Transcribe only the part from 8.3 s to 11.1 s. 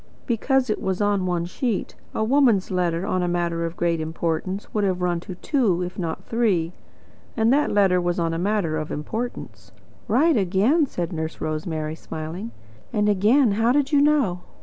a matter of importance." "Right again,"